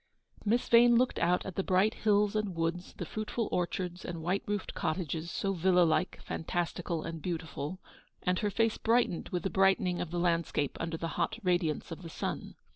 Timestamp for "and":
2.35-2.55, 4.03-4.23, 7.03-7.21, 8.31-8.39